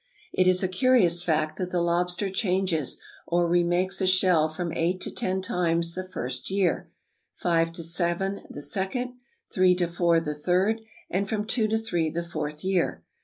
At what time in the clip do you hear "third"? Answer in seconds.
10.33-10.81